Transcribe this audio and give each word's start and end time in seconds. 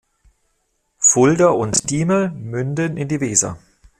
Fulda 0.97 1.49
und 1.49 1.91
Diemel 1.91 2.31
münden 2.31 2.97
in 2.97 3.07
die 3.07 3.21
Weser. 3.21 3.59